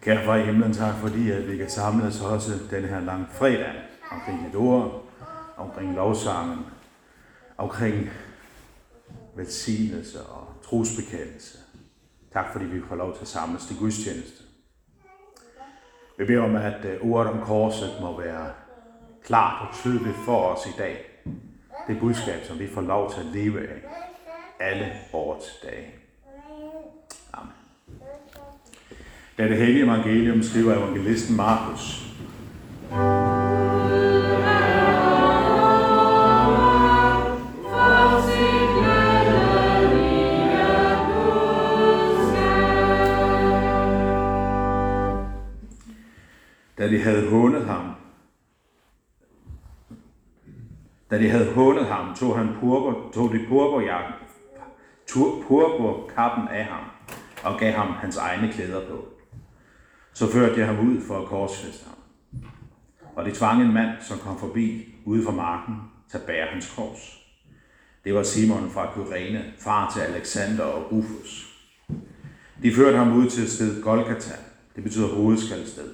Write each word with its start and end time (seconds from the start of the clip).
Kære 0.00 0.24
far 0.24 0.36
i 0.36 0.44
himlen, 0.44 0.72
tak 0.72 0.94
fordi 0.94 1.30
at 1.30 1.48
vi 1.48 1.56
kan 1.56 1.70
samles 1.70 2.20
også 2.20 2.52
den 2.70 2.84
her 2.84 3.00
lang 3.00 3.28
fredag 3.32 3.72
omkring 4.10 4.46
dit 4.46 4.56
ord, 4.56 5.04
omkring 5.56 5.94
lovsangen, 5.94 6.66
omkring 7.58 8.10
velsignelse 9.36 10.22
og 10.22 10.46
trosbekendelse. 10.64 11.58
Tak 12.32 12.52
fordi 12.52 12.64
vi 12.64 12.80
får 12.88 12.96
lov 12.96 13.14
til 13.14 13.22
at 13.22 13.28
samles 13.28 13.66
til 13.66 13.78
gudstjeneste. 13.78 14.44
Vi 16.18 16.24
beder 16.24 16.42
om, 16.42 16.56
at 16.56 16.84
øh, 16.84 17.00
ordet 17.00 17.32
om 17.32 17.40
korset 17.40 17.90
må 18.00 18.20
være 18.20 18.52
klart 19.24 19.68
og 19.68 19.74
tydeligt 19.74 20.16
for 20.24 20.38
os 20.38 20.66
i 20.66 20.78
dag. 20.78 21.04
Det 21.88 22.00
budskab, 22.00 22.44
som 22.44 22.58
vi 22.58 22.68
får 22.68 22.80
lov 22.80 23.12
til 23.12 23.20
at 23.20 23.26
leve 23.26 23.68
af 23.68 23.80
alle 24.60 24.92
vores 25.12 25.44
dage. 25.62 25.94
Amen 27.32 27.52
af 29.40 29.48
det 29.48 29.58
hellige 29.58 29.84
evangelium 29.84 30.42
skriver 30.42 30.74
evangelisten 30.74 31.36
Markus. 31.36 32.06
Da 46.78 46.88
de 46.88 47.02
havde 47.02 47.30
hånet 47.30 47.66
ham, 47.66 47.94
da 51.10 51.18
de 51.18 51.30
havde 51.30 51.54
hånet 51.54 51.86
ham, 51.86 52.14
tog, 52.14 52.38
han 52.38 52.48
purpur, 52.60 53.10
tog 53.14 53.32
de 53.32 53.40
purpurjakken, 53.48 54.14
purpurkappen 55.48 56.48
af 56.48 56.64
ham 56.64 56.84
og 57.44 57.60
gav 57.60 57.72
ham 57.72 57.88
hans 57.88 58.16
egne 58.16 58.52
klæder 58.52 58.88
på. 58.88 59.19
Så 60.12 60.32
førte 60.32 60.58
jeg 60.58 60.66
ham 60.66 60.88
ud 60.88 61.00
for 61.06 61.18
at 61.22 61.28
korsfeste 61.28 61.84
ham. 61.88 61.96
Og 63.16 63.24
det 63.24 63.34
tvang 63.34 63.62
en 63.62 63.72
mand, 63.72 63.90
som 64.00 64.18
kom 64.18 64.38
forbi 64.38 64.94
ude 65.04 65.24
fra 65.24 65.32
marken, 65.32 65.74
til 66.10 66.18
at 66.18 66.24
bære 66.24 66.46
hans 66.46 66.72
kors. 66.76 67.20
Det 68.04 68.14
var 68.14 68.22
Simon 68.22 68.70
fra 68.70 68.92
Kyrene, 68.94 69.44
far 69.58 69.90
til 69.90 70.00
Alexander 70.00 70.64
og 70.64 70.92
Rufus. 70.92 71.46
De 72.62 72.74
førte 72.74 72.96
ham 72.96 73.12
ud 73.12 73.30
til 73.30 73.50
sted 73.50 73.82
Golgata, 73.82 74.34
det 74.76 74.84
betyder 74.84 75.08
hovedskaldsted. 75.08 75.88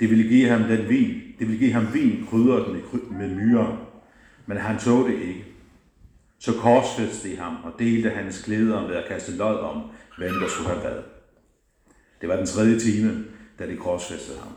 De 0.00 0.06
ville 0.06 0.28
give 0.28 0.48
ham 0.48 0.62
den 0.62 0.88
vin, 0.88 1.22
de 1.38 1.44
ville 1.44 1.58
give 1.58 1.72
ham 1.72 1.94
vin 1.94 2.26
krydret 2.30 2.72
med, 2.72 3.00
med 3.10 3.36
myrer, 3.36 3.76
men 4.46 4.56
han 4.56 4.78
tog 4.78 5.08
det 5.08 5.14
ikke. 5.14 5.44
Så 6.38 6.52
korsfæstede 6.52 7.32
de 7.32 7.40
ham 7.40 7.56
og 7.64 7.72
delte 7.78 8.10
hans 8.10 8.42
klæder 8.42 8.86
ved 8.86 8.96
at 8.96 9.08
kaste 9.08 9.36
lod 9.36 9.58
om, 9.58 9.82
hvem 10.18 10.34
der 10.40 10.48
skulle 10.48 10.68
have 10.68 10.84
været. 10.84 11.04
Det 12.20 12.28
var 12.28 12.36
den 12.36 12.46
tredje 12.46 12.78
time, 12.78 13.24
da 13.58 13.66
de 13.66 13.76
korsfæstede 13.76 14.38
ham. 14.38 14.52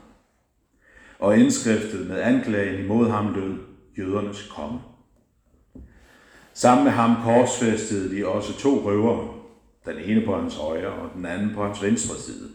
Og 1.20 1.38
indskriftet 1.38 2.08
med 2.08 2.22
anklagen 2.22 2.84
imod 2.84 3.10
ham 3.10 3.34
lød 3.34 3.58
jødernes 3.98 4.52
konge. 4.56 4.80
Sammen 6.54 6.84
med 6.84 6.92
ham 6.92 7.16
korsfæstede 7.24 8.16
de 8.16 8.28
også 8.28 8.60
to 8.60 8.82
røvere, 8.86 9.34
den 9.86 9.98
ene 9.98 10.26
på 10.26 10.36
hans 10.36 10.56
højre 10.56 10.94
og 10.94 11.10
den 11.16 11.26
anden 11.26 11.56
på 11.56 11.66
hans 11.66 11.84
venstre 11.84 12.16
side. 12.16 12.50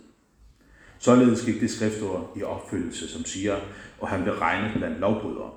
Således 0.98 1.44
gik 1.44 1.60
det 1.60 1.70
skriftord 1.70 2.32
i 2.36 2.42
opfyldelse, 2.42 3.08
som 3.08 3.24
siger, 3.24 3.56
og 4.00 4.08
han 4.08 4.22
blev 4.22 4.34
regnet 4.34 4.72
blandt 4.76 5.00
lovbrydere. 5.00 5.50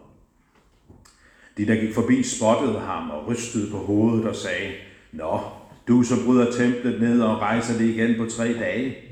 De, 1.58 1.68
der 1.68 1.76
gik 1.76 1.94
forbi, 1.94 2.24
spottede 2.24 2.80
ham 2.80 3.10
og 3.10 3.28
rystede 3.28 3.72
på 3.72 3.78
hovedet 3.78 4.26
og 4.26 4.36
sagde, 4.36 4.72
Nå, 5.12 5.40
du 5.88 6.04
så 6.04 6.26
bryder 6.26 6.52
templet 6.52 7.02
ned 7.02 7.22
og 7.22 7.40
rejser 7.40 7.78
det 7.78 7.90
igen 7.90 8.18
på 8.18 8.26
tre 8.26 8.54
dage. 8.54 9.11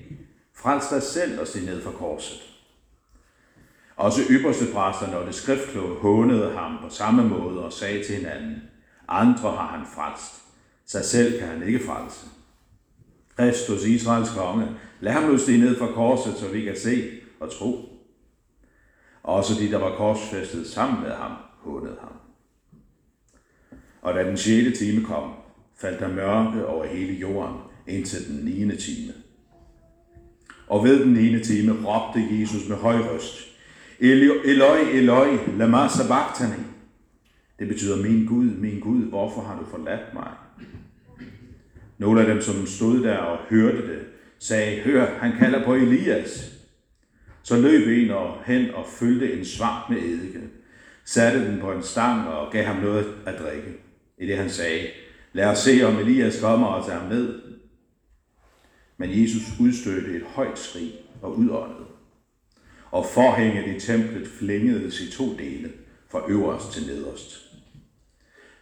Frels 0.59 0.87
dig 0.87 1.03
selv 1.03 1.39
og 1.39 1.47
se 1.47 1.65
ned 1.65 1.81
fra 1.81 1.91
korset. 1.91 2.41
Også 3.95 4.21
ypperste 4.29 4.65
præsterne 4.73 5.17
og 5.17 5.27
det 5.27 5.35
skriftkloge 5.35 5.99
hånede 5.99 6.51
ham 6.51 6.77
på 6.81 6.89
samme 6.89 7.27
måde 7.27 7.65
og 7.65 7.73
sagde 7.73 8.03
til 8.03 8.15
hinanden, 8.15 8.61
andre 9.07 9.51
har 9.51 9.77
han 9.77 9.85
frelst, 9.95 10.43
sig 10.85 11.05
selv 11.05 11.39
kan 11.39 11.47
han 11.47 11.67
ikke 11.67 11.85
frelse. 11.85 12.25
Kristus, 13.35 13.85
Israels 13.85 14.29
konge, 14.29 14.67
lad 14.99 15.13
ham 15.13 15.23
nu 15.23 15.37
stige 15.37 15.61
ned 15.61 15.77
fra 15.77 15.91
korset, 15.91 16.37
så 16.37 16.47
vi 16.47 16.61
kan 16.61 16.77
se 16.77 17.11
og 17.39 17.51
tro. 17.51 17.89
Også 19.23 19.53
de, 19.53 19.71
der 19.71 19.77
var 19.77 19.95
korsfæstet 19.95 20.67
sammen 20.67 21.01
med 21.01 21.11
ham, 21.11 21.31
hånede 21.57 21.97
ham. 22.01 22.11
Og 24.01 24.13
da 24.13 24.23
den 24.23 24.37
6. 24.37 24.79
time 24.79 25.05
kom, 25.05 25.33
faldt 25.75 25.99
der 25.99 26.07
mørke 26.07 26.67
over 26.67 26.85
hele 26.85 27.13
jorden 27.13 27.57
indtil 27.87 28.27
den 28.27 28.67
9. 28.67 28.77
time. 28.77 29.13
Og 30.69 30.83
ved 30.83 31.05
den 31.05 31.17
ene 31.17 31.39
time 31.39 31.71
råbte 31.85 32.41
Jesus 32.41 32.69
med 32.69 32.77
høj 32.77 32.95
røst, 32.95 33.49
Eloi, 33.99 34.81
Eloi, 34.93 35.37
lama 35.57 35.87
sabachthani. 35.87 36.63
Det 37.59 37.67
betyder, 37.67 38.03
min 38.03 38.25
Gud, 38.25 38.45
min 38.45 38.79
Gud, 38.79 39.03
hvorfor 39.03 39.41
har 39.41 39.59
du 39.59 39.65
forladt 39.65 40.13
mig? 40.13 40.31
Nogle 41.97 42.21
af 42.21 42.27
dem, 42.27 42.41
som 42.41 42.65
stod 42.65 43.03
der 43.03 43.17
og 43.17 43.37
hørte 43.49 43.77
det, 43.87 43.99
sagde, 44.39 44.81
hør, 44.81 45.05
han 45.19 45.31
kalder 45.39 45.65
på 45.65 45.73
Elias. 45.73 46.51
Så 47.43 47.61
løb 47.61 47.87
en 47.87 48.11
og 48.11 48.37
hen 48.45 48.71
og 48.73 48.85
fyldte 48.99 49.33
en 49.33 49.45
svamp 49.45 49.89
med 49.89 49.97
eddike, 49.97 50.39
satte 51.05 51.51
den 51.51 51.59
på 51.59 51.71
en 51.71 51.83
stang 51.83 52.27
og 52.27 52.51
gav 52.51 52.63
ham 52.63 52.81
noget 52.81 53.05
at 53.25 53.35
drikke. 53.39 53.73
I 54.17 54.27
det 54.27 54.37
han 54.37 54.49
sagde, 54.49 54.87
lad 55.33 55.45
os 55.45 55.57
se, 55.57 55.83
om 55.83 55.97
Elias 55.97 56.41
kommer 56.41 56.67
og 56.67 56.85
tager 56.85 56.99
ham 56.99 57.09
med. 57.09 57.48
Men 58.99 59.21
Jesus 59.21 59.59
udstødte 59.59 60.15
et 60.15 60.23
højt 60.23 60.59
skrig 60.59 60.93
og 61.21 61.37
udåndede. 61.37 61.85
Og 62.91 63.05
forhænget 63.05 63.75
i 63.75 63.87
templet 63.87 64.27
flængedes 64.27 65.01
i 65.01 65.11
to 65.11 65.37
dele, 65.37 65.71
fra 66.11 66.29
øverst 66.29 66.71
til 66.71 66.87
nederst. 66.87 67.55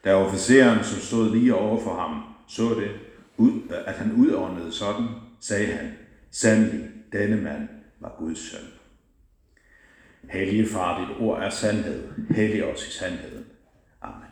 Da 0.03 0.13
officeren, 0.13 0.83
som 0.83 0.99
stod 0.99 1.35
lige 1.35 1.55
over 1.55 1.83
for 1.83 1.95
ham, 1.95 2.23
så 2.47 2.63
det, 2.63 2.91
at 3.85 3.93
han 3.93 4.11
udåndede 4.11 4.71
sådan, 4.71 5.07
sagde 5.39 5.67
han, 5.67 5.91
sandelig, 6.31 6.89
denne 7.11 7.41
mand 7.41 7.67
var 7.99 8.15
Guds 8.19 8.51
søn. 8.51 8.67
Hellige 10.29 10.67
far, 10.67 10.99
dit 10.99 11.17
ord 11.19 11.43
er 11.43 11.49
sandhed. 11.49 12.07
Hellig 12.29 12.63
os 12.63 12.87
i 12.87 12.91
sandheden. 12.91 13.45
Amen. 14.01 14.27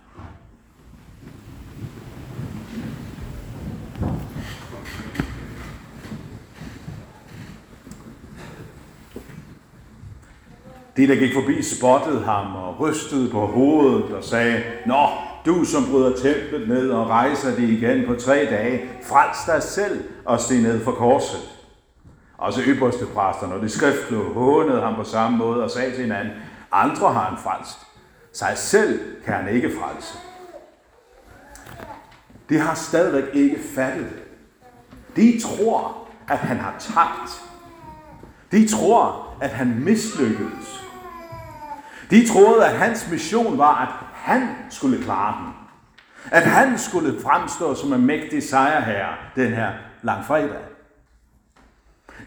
De, 10.98 11.08
der 11.08 11.16
gik 11.16 11.34
forbi, 11.34 11.62
spottede 11.64 12.24
ham 12.24 12.56
og 12.56 12.80
rystede 12.80 13.30
på 13.30 13.46
hovedet 13.46 14.16
og 14.16 14.24
sagde, 14.24 14.64
Nå, 14.86 15.08
du 15.46 15.64
som 15.64 15.86
bryder 15.92 16.16
templet 16.16 16.68
ned 16.68 16.90
og 16.90 17.10
rejser 17.10 17.56
det 17.56 17.70
igen 17.70 18.08
på 18.08 18.16
tre 18.16 18.36
dage, 18.36 18.90
frels 19.04 19.38
dig 19.46 19.64
selv 19.64 20.04
og 20.26 20.40
stig 20.40 20.62
ned 20.62 20.84
fra 20.84 20.92
korset. 20.92 21.40
Også 22.38 22.62
ypperste 22.62 23.06
præsterne 23.06 23.54
og 23.54 23.62
de 23.62 23.70
skriftkloge 23.70 24.34
hånede 24.34 24.82
ham 24.82 24.96
på 24.96 25.04
samme 25.04 25.38
måde 25.38 25.64
og 25.64 25.72
sagde 25.72 25.92
til 25.92 26.02
hinanden, 26.02 26.34
andre 26.72 27.14
har 27.14 27.22
han 27.22 27.38
frelst. 27.38 27.78
Sig 28.34 28.54
selv 28.56 29.00
kan 29.26 29.34
han 29.34 29.56
ikke 29.56 29.72
frelse. 29.80 30.18
De 32.50 32.60
har 32.60 32.74
stadigvæk 32.74 33.24
ikke 33.34 33.60
fattet 33.76 34.10
det. 34.10 34.24
De 35.16 35.40
tror, 35.40 36.08
at 36.28 36.38
han 36.38 36.58
har 36.58 36.76
tabt. 36.80 37.42
De 38.52 38.68
tror, 38.68 39.28
at 39.42 39.50
han 39.50 39.80
mislykkedes. 39.80 40.85
De 42.10 42.28
troede, 42.28 42.66
at 42.66 42.78
hans 42.78 43.12
mission 43.12 43.58
var, 43.58 43.76
at 43.76 43.90
han 44.14 44.48
skulle 44.70 45.04
klare 45.04 45.44
den. 45.44 45.54
At 46.32 46.44
han 46.44 46.78
skulle 46.78 47.22
fremstå 47.22 47.76
som 47.76 47.94
en 47.94 48.06
mægtig 48.06 48.50
sejrherre 48.50 49.16
den 49.36 49.54
her 49.54 49.72
langfredag. 50.02 50.62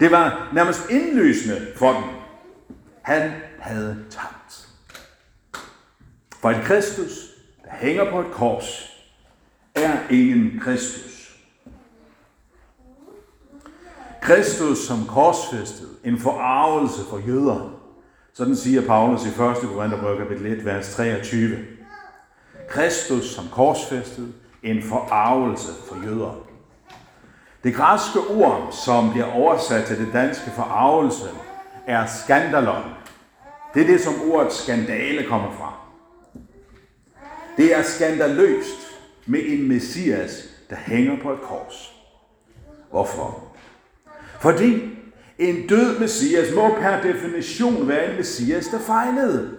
Det 0.01 0.11
var 0.11 0.49
nærmest 0.53 0.91
indlysende 0.91 1.67
for 1.77 1.93
dem. 1.93 2.03
Han 3.03 3.33
havde 3.59 4.05
tabt. 4.11 4.69
For 6.41 6.51
en 6.51 6.63
Kristus, 6.63 7.11
der 7.65 7.71
hænger 7.73 8.11
på 8.11 8.21
et 8.21 8.31
kors, 8.33 8.93
er 9.75 9.97
ingen 10.11 10.61
Kristus. 10.61 11.37
Kristus 14.21 14.79
som 14.79 15.07
korsfæstet, 15.07 15.89
en 16.05 16.19
forarvelse 16.19 17.01
for 17.11 17.19
jøder. 17.19 17.71
Sådan 18.33 18.57
siger 18.57 18.87
Paulus 18.87 19.27
i 19.27 19.29
1. 19.29 19.35
Korintherbrev 19.37 20.19
kapitel 20.19 20.47
1, 20.47 20.65
vers 20.65 20.95
23. 20.95 21.59
Kristus 22.69 23.35
som 23.35 23.45
korsfæstet, 23.53 24.35
en 24.63 24.83
forarvelse 24.83 25.73
for 25.89 25.97
jøder. 26.05 26.47
Det 27.65 27.75
græske 27.75 28.19
ord, 28.31 28.69
som 28.85 29.11
bliver 29.11 29.33
oversat 29.33 29.87
til 29.87 29.99
det 29.99 30.13
danske 30.13 30.51
forarvelse, 30.51 31.29
er 31.87 32.07
skandalon. 32.07 32.85
Det 33.75 33.83
er 33.83 33.87
det, 33.87 34.01
som 34.01 34.15
ordet 34.31 34.53
skandale 34.53 35.27
kommer 35.27 35.51
fra. 35.53 35.73
Det 37.57 37.77
er 37.77 37.83
skandaløst 37.83 38.97
med 39.27 39.41
en 39.47 39.69
messias, 39.69 40.49
der 40.71 40.77
hænger 40.77 41.23
på 41.23 41.33
et 41.33 41.41
kors. 41.41 41.93
Hvorfor? 42.91 43.45
Fordi 44.41 44.98
en 45.39 45.67
død 45.67 45.99
messias 45.99 46.55
må 46.55 46.69
per 46.81 47.01
definition 47.03 47.89
være 47.89 48.11
en 48.11 48.17
messias, 48.17 48.67
der 48.67 48.79
fejlede. 48.79 49.51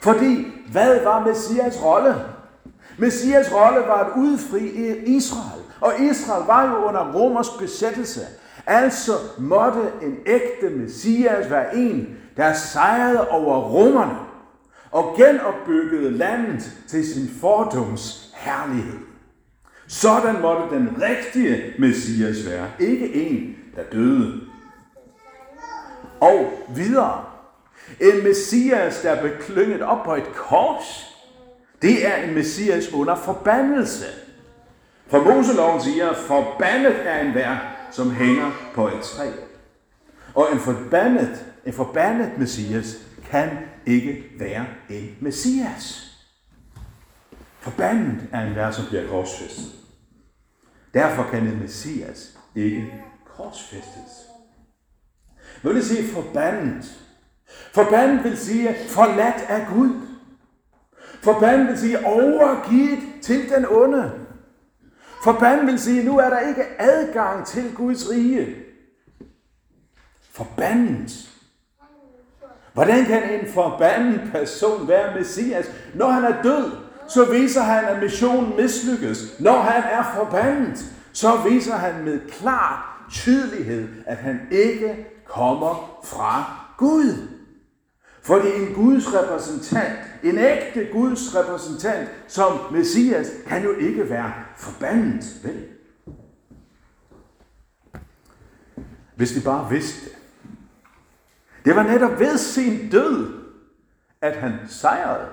Fordi, 0.00 0.46
hvad 0.72 1.04
var 1.04 1.26
messias 1.26 1.82
rolle? 1.84 2.14
Messias 2.98 3.54
rolle 3.54 3.80
var 3.86 4.04
at 4.04 4.12
udfri 4.16 4.60
Israel. 5.06 5.62
Og 5.80 5.92
Israel 6.00 6.46
var 6.46 6.70
jo 6.70 6.88
under 6.88 7.12
romersk 7.12 7.50
besættelse. 7.58 8.20
Altså 8.66 9.12
måtte 9.38 9.80
en 10.02 10.16
ægte 10.26 10.70
messias 10.76 11.50
være 11.50 11.76
en, 11.76 12.06
der 12.36 12.52
sejrede 12.52 13.28
over 13.28 13.60
romerne 13.60 14.16
og 14.90 15.14
genopbyggede 15.16 16.10
landet 16.10 16.72
til 16.88 17.14
sin 17.14 17.28
fordums 17.40 18.34
herlighed. 18.34 18.98
Sådan 19.86 20.40
måtte 20.42 20.76
den 20.76 20.88
rigtige 21.02 21.62
messias 21.78 22.50
være, 22.50 22.66
ikke 22.78 23.14
en, 23.14 23.56
der 23.76 23.82
døde. 23.92 24.40
Og 26.24 26.52
videre. 26.68 27.24
En 28.00 28.24
messias, 28.24 29.00
der 29.00 29.20
blev 29.20 29.32
klynget 29.40 29.82
op 29.82 30.04
på 30.04 30.14
et 30.14 30.32
kors, 30.34 31.14
det 31.82 32.06
er 32.06 32.16
en 32.16 32.34
messias 32.34 32.92
under 32.92 33.14
forbandelse. 33.16 34.06
For 35.06 35.24
Moseloven 35.24 35.80
siger, 35.80 36.14
forbandet 36.14 37.08
er 37.08 37.20
en 37.20 37.34
vær, 37.34 37.76
som 37.90 38.10
hænger 38.10 38.50
på 38.74 38.88
et 38.88 39.00
træ. 39.02 39.30
Og 40.34 40.48
en 40.52 40.58
forbandet, 40.58 41.46
en 41.66 41.72
forbandet 41.72 42.38
messias 42.38 42.96
kan 43.30 43.50
ikke 43.86 44.24
være 44.38 44.66
en 44.90 45.16
messias. 45.20 46.10
Forbandet 47.60 48.28
er 48.32 48.40
en 48.40 48.54
vær, 48.54 48.70
som 48.70 48.84
bliver 48.88 49.08
korsfæstet. 49.08 49.72
Derfor 50.94 51.22
kan 51.30 51.42
en 51.42 51.60
messias 51.60 52.38
ikke 52.54 52.92
korsfæstes. 53.36 54.33
Nu 55.64 55.70
vil 55.70 55.76
det 55.76 55.86
sige 55.86 56.12
forbandet? 56.12 56.84
Forbandet 57.72 58.24
vil 58.24 58.38
sige 58.38 58.76
forladt 58.88 59.44
af 59.48 59.66
Gud. 59.74 59.90
Forbandet 61.22 61.68
vil 61.68 61.78
sige 61.78 62.06
overgivet 62.06 62.98
til 63.22 63.50
den 63.50 63.66
onde. 63.70 64.12
Forbandet 65.24 65.66
vil 65.66 65.78
sige, 65.78 66.04
nu 66.04 66.18
er 66.18 66.30
der 66.30 66.40
ikke 66.40 66.64
adgang 66.78 67.46
til 67.46 67.74
Guds 67.74 68.10
rige. 68.10 68.56
Forbandet. 70.32 71.30
Hvordan 72.72 73.04
kan 73.04 73.40
en 73.40 73.52
forbandet 73.52 74.20
person 74.32 74.88
være 74.88 75.18
messias? 75.18 75.66
Når 75.94 76.10
han 76.10 76.24
er 76.24 76.42
død, 76.42 76.70
så 77.08 77.24
viser 77.24 77.62
han, 77.62 77.84
at 77.84 78.02
missionen 78.02 78.56
mislykkes. 78.56 79.40
Når 79.40 79.60
han 79.60 79.82
er 79.82 80.14
forbandet, 80.14 80.84
så 81.12 81.36
viser 81.48 81.76
han 81.76 82.04
med 82.04 82.20
klar 82.28 83.06
tydelighed, 83.10 83.88
at 84.06 84.16
han 84.16 84.40
ikke 84.50 85.13
kommer 85.34 86.00
fra 86.04 86.44
Gud. 86.76 87.28
Fordi 88.22 88.48
en 88.48 88.74
Guds 88.74 89.14
repræsentant, 89.14 89.98
en 90.22 90.38
ægte 90.38 90.88
Guds 90.92 91.36
repræsentant 91.36 92.08
som 92.28 92.72
Messias, 92.72 93.30
kan 93.46 93.62
jo 93.62 93.72
ikke 93.72 94.10
være 94.10 94.32
forbandet, 94.56 95.24
vel? 95.44 95.68
Hvis 99.16 99.36
vi 99.36 99.40
bare 99.40 99.70
vidste 99.70 100.04
det. 100.04 100.16
Det 101.64 101.76
var 101.76 101.82
netop 101.82 102.18
ved 102.18 102.38
sin 102.38 102.90
død, 102.90 103.44
at 104.20 104.36
han 104.36 104.58
sejrede. 104.68 105.28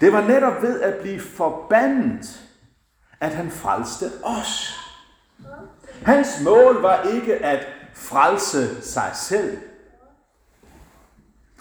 Det 0.00 0.12
var 0.12 0.28
netop 0.28 0.62
ved 0.62 0.80
at 0.80 1.02
blive 1.02 1.20
forbandet, 1.20 2.40
at 3.20 3.34
han 3.34 3.50
frelste 3.50 4.10
os. 4.22 4.80
Hans 6.04 6.40
mål 6.44 6.82
var 6.82 7.02
ikke 7.02 7.34
at 7.34 7.66
frelse 7.94 8.82
sig 8.82 9.10
selv. 9.14 9.58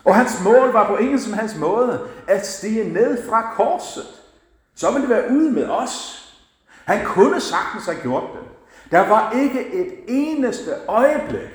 Og 0.03 0.15
hans 0.15 0.43
mål 0.43 0.73
var 0.73 0.87
på 0.87 0.97
ingen 0.97 1.19
som 1.19 1.33
helst 1.33 1.57
måde 1.57 2.07
at 2.27 2.47
stige 2.47 2.93
ned 2.93 3.29
fra 3.29 3.53
korset. 3.55 4.05
Så 4.75 4.91
ville 4.91 5.07
det 5.07 5.09
være 5.09 5.31
ude 5.31 5.51
med 5.51 5.69
os. 5.69 6.19
Han 6.85 7.05
kunne 7.05 7.41
sagtens 7.41 7.85
have 7.85 7.97
gjort 8.01 8.23
det. 8.33 8.41
Der 8.91 9.07
var 9.07 9.31
ikke 9.31 9.73
et 9.73 9.93
eneste 10.07 10.71
øjeblik, 10.87 11.49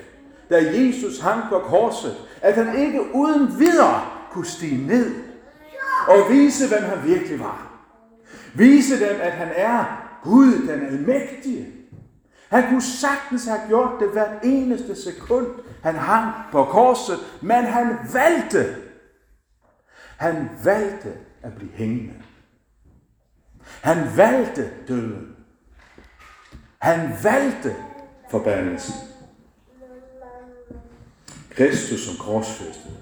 da 0.49 0.57
Jesus 0.57 1.19
hang 1.19 1.43
på 1.49 1.59
korset, 1.59 2.17
at 2.41 2.53
han 2.55 2.79
ikke 2.79 3.15
uden 3.15 3.59
videre 3.59 4.01
kunne 4.31 4.45
stige 4.45 4.87
ned 4.87 5.15
og 6.07 6.17
vise, 6.29 6.67
hvem 6.67 6.83
han 6.83 7.03
virkelig 7.03 7.39
var. 7.39 7.67
Vise 8.53 9.09
dem, 9.09 9.17
at 9.21 9.31
han 9.31 9.47
er 9.55 9.85
Gud, 10.23 10.67
den 10.67 10.85
almægtige. 10.85 11.78
Han 12.49 12.69
kunne 12.69 12.81
sagtens 12.81 13.45
have 13.45 13.61
gjort 13.67 13.99
det 13.99 14.09
hvert 14.09 14.43
eneste 14.43 15.03
sekund, 15.03 15.47
han 15.83 15.95
hang 15.95 16.33
på 16.51 16.63
korset, 16.63 17.17
men 17.41 17.65
han 17.65 17.97
valgte. 18.13 18.75
Han 20.17 20.49
valgte 20.63 21.13
at 21.41 21.53
blive 21.55 21.71
hængende. 21.71 22.13
Han 23.81 24.17
valgte 24.17 24.71
døden. 24.87 25.35
Han 26.79 27.11
valgte 27.23 27.75
forbandelsen. 28.29 28.95
Kristus 31.49 31.99
som 31.99 32.25
korsfæstet. 32.25 32.97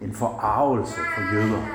En 0.00 0.14
forarvelse 0.14 0.94
for 1.14 1.34
jøder. 1.34 1.66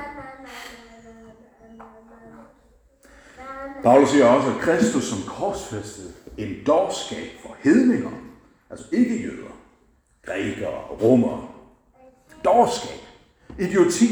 Paulus 3.84 4.10
siger 4.10 4.26
også, 4.26 4.50
at 4.50 4.62
Kristus 4.62 5.04
som 5.04 5.20
korsfæstet 5.28 6.23
en 6.38 6.64
dårskab 6.68 7.28
for 7.42 7.56
hedninger, 7.60 8.12
altså 8.70 8.86
ikke 8.92 9.22
jøder, 9.22 9.58
grækere 10.26 10.74
og 10.74 11.02
romere. 11.02 11.48
Dårskab, 12.46 13.00
idioti, 13.60 14.08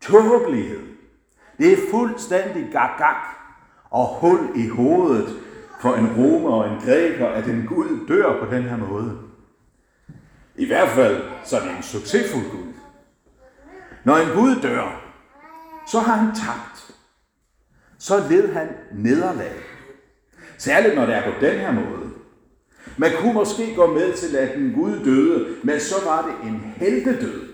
tåbelighed. 0.00 0.80
Det 1.58 1.72
er 1.72 1.90
fuldstændig 1.90 2.68
gag 2.72 3.16
og 3.90 4.06
hul 4.06 4.38
i 4.56 4.68
hovedet 4.68 5.28
for 5.80 5.94
en 5.94 6.16
romer 6.16 6.50
og 6.50 6.72
en 6.72 6.80
græker, 6.80 7.28
at 7.28 7.46
en 7.46 7.66
Gud 7.66 8.06
dør 8.08 8.44
på 8.44 8.54
den 8.54 8.62
her 8.62 8.76
måde. 8.76 9.18
I 10.56 10.66
hvert 10.66 10.88
fald 10.88 11.22
så 11.44 11.56
er 11.56 11.60
det 11.60 11.76
en 11.76 11.82
succesfuld 11.82 12.50
Gud. 12.50 12.72
Når 14.04 14.16
en 14.16 14.28
Gud 14.34 14.56
dør, 14.62 15.02
så 15.86 16.00
har 16.00 16.16
han 16.16 16.34
tabt. 16.34 16.90
Så 17.98 18.28
led 18.28 18.52
han 18.52 18.68
nederlag. 18.92 19.75
Særligt 20.58 20.94
når 20.94 21.06
det 21.06 21.14
er 21.14 21.32
på 21.32 21.40
den 21.40 21.58
her 21.58 21.72
måde. 21.72 22.10
Man 22.96 23.10
kunne 23.20 23.32
måske 23.32 23.74
gå 23.74 23.86
med 23.86 24.12
til, 24.12 24.36
at 24.36 24.58
en 24.58 24.72
Gud 24.72 25.04
døde, 25.04 25.56
men 25.64 25.80
så 25.80 25.94
var 26.04 26.26
det 26.26 26.48
en 26.48 26.74
heltedød. 26.76 27.52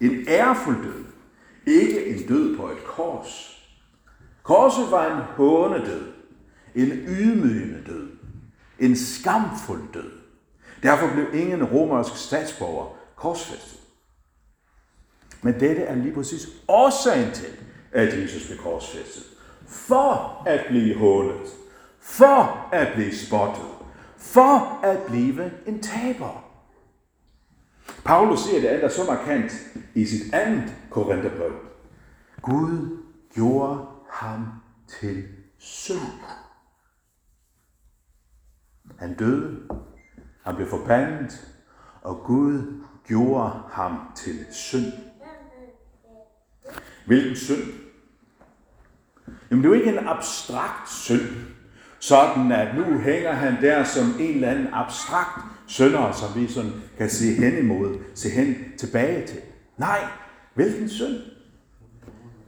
En 0.00 0.24
ærefuld 0.28 0.76
død. 0.82 1.04
Ikke 1.66 2.06
en 2.06 2.26
død 2.26 2.56
på 2.56 2.68
et 2.70 2.84
kors. 2.84 3.62
Korset 4.42 4.90
var 4.90 5.16
en 5.16 5.22
hånedød. 5.22 6.06
En 6.74 6.88
ydmygende 6.90 7.82
død. 7.86 8.08
En 8.78 8.96
skamfuld 8.96 9.92
død. 9.94 10.10
Derfor 10.82 11.10
blev 11.14 11.26
ingen 11.34 11.64
romersk 11.64 12.16
statsborger 12.16 12.96
korsfæstet. 13.16 13.80
Men 15.42 15.54
dette 15.60 15.82
er 15.82 15.94
lige 15.94 16.14
præcis 16.14 16.48
årsagen 16.68 17.32
til, 17.32 17.48
at 17.92 18.22
Jesus 18.22 18.46
blev 18.46 18.58
korsfæstet. 18.58 19.22
For 19.66 20.42
at 20.46 20.64
blive 20.68 20.98
hånet. 20.98 21.59
For 22.00 22.68
at 22.72 22.94
blive 22.94 23.14
spottet. 23.14 23.66
For 24.16 24.84
at 24.84 25.02
blive 25.06 25.52
en 25.66 25.82
taber. 25.82 26.44
Paulus 28.04 28.40
siger 28.40 28.60
det 28.60 28.68
andet 28.68 28.92
så 28.92 29.04
markant 29.04 29.52
i 29.94 30.06
sit 30.06 30.34
andet 30.34 30.74
Korintherbrev. 30.90 31.52
Gud 32.42 33.02
gjorde 33.34 33.86
ham 34.10 34.46
til 34.88 35.28
synd. 35.58 36.20
Han 38.98 39.16
døde, 39.16 39.68
han 40.44 40.56
blev 40.56 40.68
forbandet, 40.68 41.54
og 42.02 42.22
Gud 42.24 42.82
gjorde 43.04 43.62
ham 43.70 44.12
til 44.16 44.46
synd. 44.50 44.92
Hvilken 47.06 47.36
synd? 47.36 47.72
Jamen 49.50 49.64
det 49.64 49.70
er 49.70 49.74
jo 49.74 49.80
ikke 49.80 49.98
en 49.98 50.08
abstrakt 50.08 50.90
synd, 50.90 51.56
sådan 52.00 52.52
at 52.52 52.76
nu 52.76 52.98
hænger 52.98 53.32
han 53.32 53.62
der 53.62 53.84
som 53.84 54.16
en 54.20 54.34
eller 54.34 54.50
anden 54.50 54.68
abstrakt 54.72 55.44
sønder, 55.66 56.12
som 56.12 56.42
vi 56.42 56.48
sådan 56.48 56.72
kan 56.98 57.10
se 57.10 57.34
hen 57.34 57.58
imod, 57.58 57.98
se 58.14 58.30
hen 58.30 58.54
tilbage 58.78 59.26
til. 59.26 59.38
Nej, 59.78 60.04
hvilken 60.54 60.88
synd? 60.88 61.16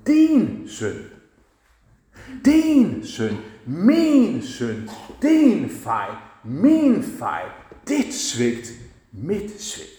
Din 0.07 0.69
synd. 0.69 1.05
Din 2.45 3.07
synd. 3.07 3.37
Min 3.67 4.43
synd. 4.43 4.89
Din 5.23 5.71
fejl. 5.71 6.13
Min 6.45 7.03
fejl. 7.03 7.49
Dit 7.89 8.15
svigt. 8.15 8.73
Mit 9.13 9.63
svigt. 9.63 9.93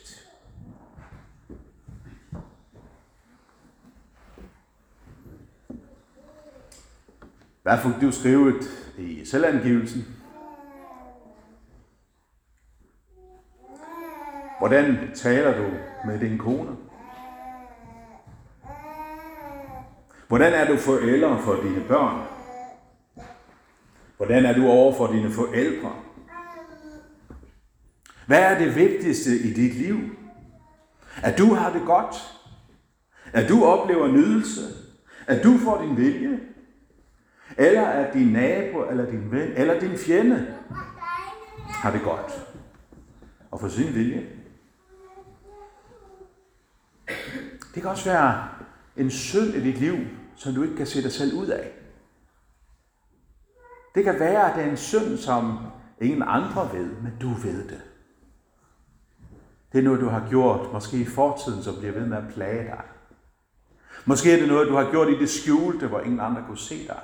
Hvad 7.64 7.78
fik 7.78 8.02
du 8.02 8.12
skrevet 8.12 8.83
i 8.98 9.26
selvangivelsen? 9.26 10.06
Hvordan 14.60 15.12
taler 15.16 15.58
du 15.58 15.66
med 16.06 16.20
din 16.20 16.38
kone? 16.38 16.78
Hvordan 20.28 20.54
er 20.54 20.68
du 20.68 20.78
forælder 20.78 21.38
for 21.38 21.56
dine 21.64 21.84
børn? 21.88 22.28
Hvordan 24.18 24.46
er 24.46 24.54
du 24.54 24.68
over 24.68 24.94
for 24.94 25.08
dine 25.08 25.32
forældre? 25.32 25.92
Hvad 28.28 28.40
er 28.40 28.58
det 28.58 28.76
vigtigste 28.76 29.40
i 29.40 29.54
dit 29.54 29.74
liv? 29.74 29.98
At 31.24 31.38
du 31.38 31.54
har 31.54 31.74
det 31.74 31.82
godt? 31.86 32.16
At 33.34 33.50
du 33.50 33.66
oplever 33.66 34.08
nydelse? 34.08 34.62
At 35.28 35.44
du 35.44 35.58
får 35.58 35.82
din 35.82 35.98
vilje? 35.98 36.40
Eller 37.58 37.82
er 37.82 38.14
din 38.14 38.28
nabo, 38.28 38.90
eller 38.90 39.06
din 39.06 39.32
ven, 39.32 39.52
eller 39.52 39.80
din 39.80 39.98
fjende 39.98 40.56
har 41.68 41.92
det 41.92 42.02
godt 42.04 42.48
og 43.52 43.60
for 43.60 43.68
sin 43.68 43.96
vilje? 43.96 44.30
Det 47.76 47.82
kan 47.82 47.92
også 47.92 48.10
være 48.10 48.48
en 48.98 49.12
synd 49.12 49.54
i 49.54 49.64
dit 49.64 49.78
liv, 49.78 49.96
som 50.36 50.54
du 50.54 50.64
ikke 50.64 50.76
kan 50.76 50.88
se 50.88 51.04
dig 51.04 51.12
selv 51.12 51.34
ud 51.34 51.48
af. 51.48 51.72
Det 53.96 54.04
kan 54.04 54.20
være, 54.20 54.50
at 54.50 54.56
det 54.56 54.64
er 54.66 54.70
en 54.70 54.78
synd, 54.78 55.18
som 55.18 55.58
ingen 56.02 56.24
andre 56.26 56.70
ved, 56.74 56.86
men 56.86 57.14
du 57.22 57.30
ved 57.30 57.68
det. 57.68 57.82
Det 59.72 59.80
er 59.80 59.84
noget, 59.84 60.02
du 60.02 60.08
har 60.08 60.28
gjort, 60.30 60.74
måske 60.74 60.98
i 60.98 61.06
fortiden, 61.06 61.64
som 61.64 61.76
bliver 61.80 61.94
ved 61.94 62.06
med 62.06 62.18
at 62.18 62.34
plage 62.34 62.64
dig. 62.64 62.82
Måske 64.06 64.34
er 64.34 64.40
det 64.40 64.48
noget, 64.48 64.68
du 64.68 64.76
har 64.76 64.92
gjort 64.92 65.10
i 65.10 65.20
det 65.20 65.30
skjulte, 65.30 65.88
hvor 65.88 66.00
ingen 66.00 66.20
andre 66.20 66.44
kunne 66.48 66.58
se 66.58 66.88
dig. 66.88 67.00